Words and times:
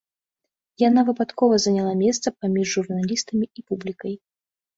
Яна 0.83 1.03
выпадкова 1.09 1.59
заняла 1.65 1.91
месца 2.01 2.27
паміж 2.39 2.67
журналістамі 2.77 3.45
і 3.45 3.59
публікай. 3.71 4.13